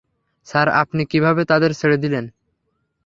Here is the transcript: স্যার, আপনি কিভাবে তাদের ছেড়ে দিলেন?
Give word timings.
স্যার, 0.47 0.67
আপনি 0.81 1.01
কিভাবে 1.05 1.41
তাদের 1.45 1.71
ছেড়ে 1.73 1.97
দিলেন? 1.97 2.25